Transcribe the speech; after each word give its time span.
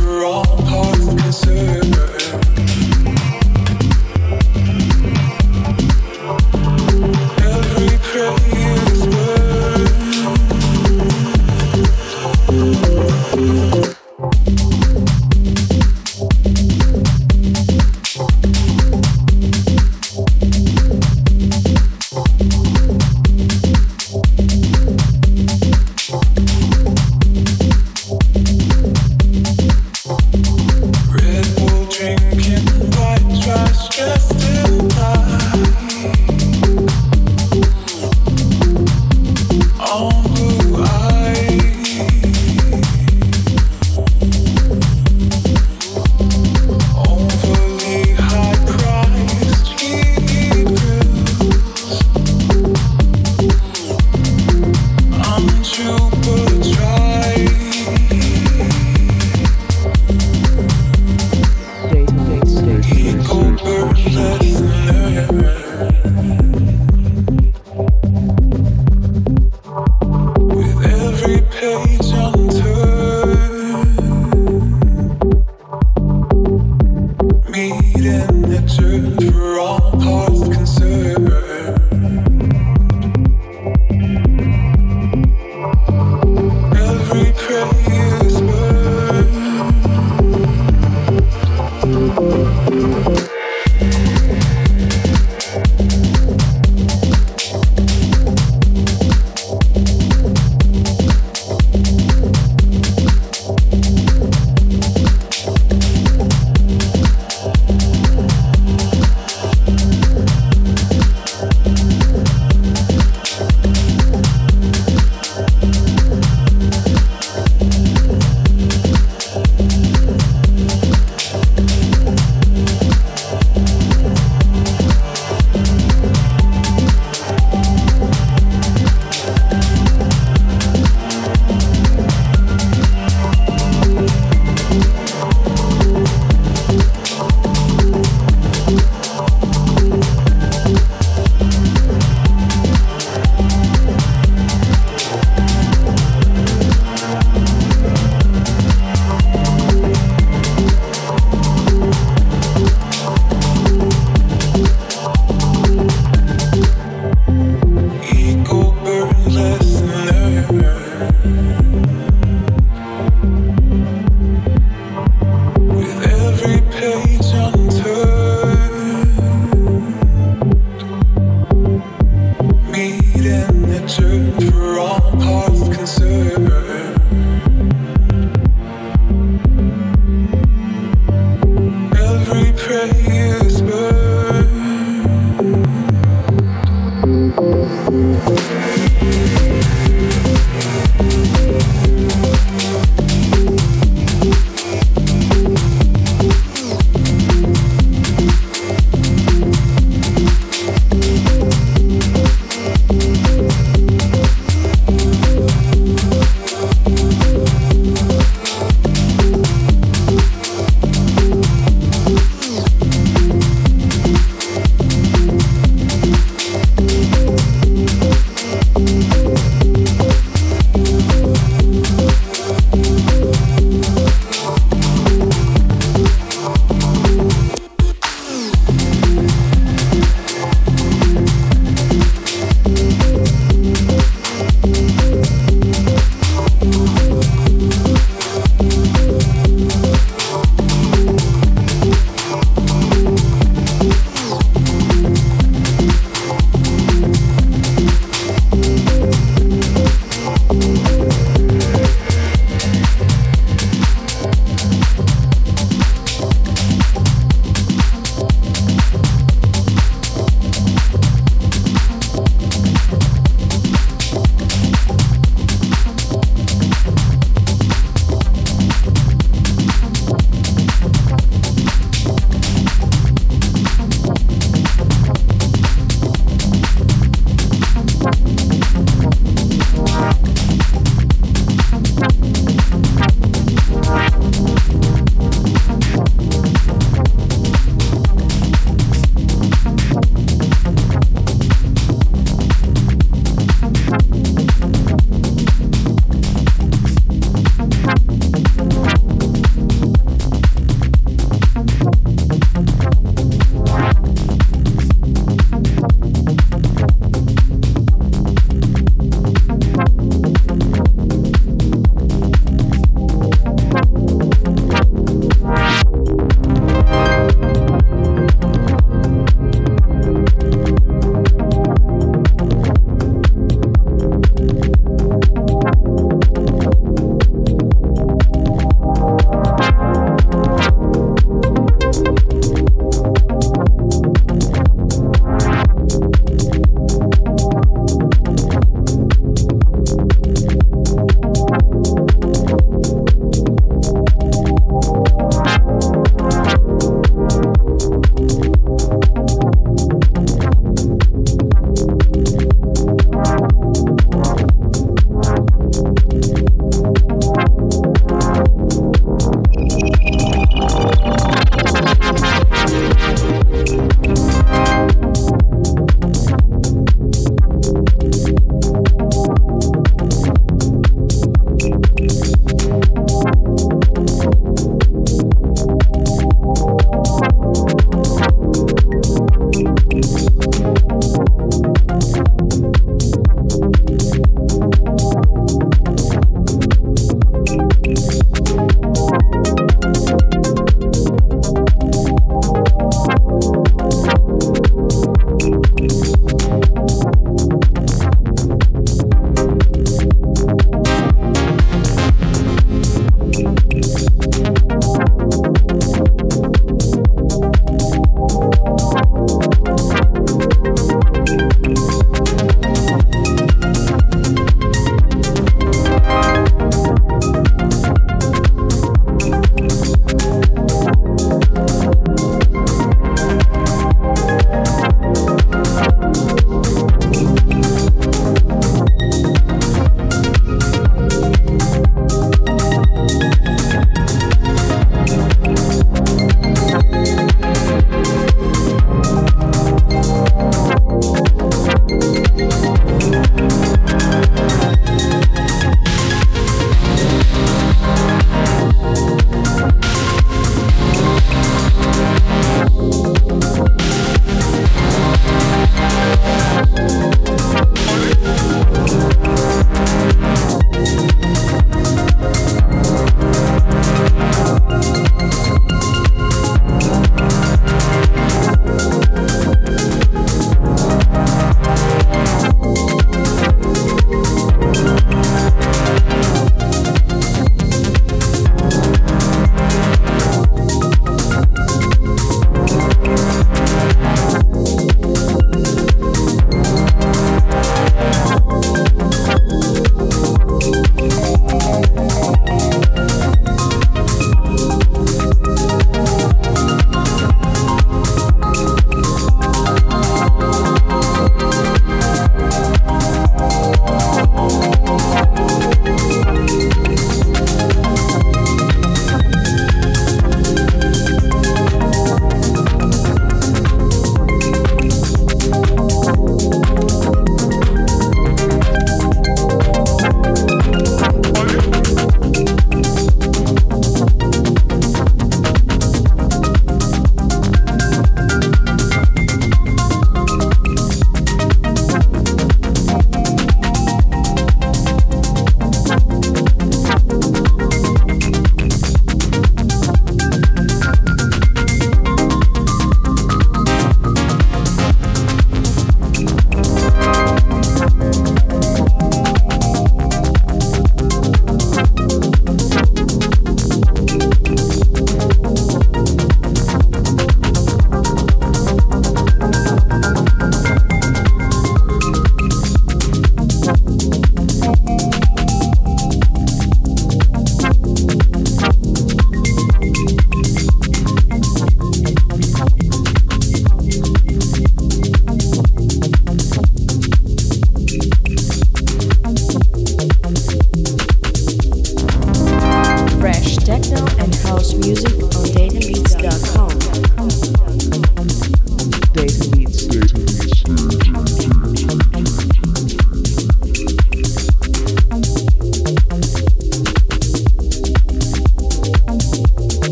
wrong 0.00 0.61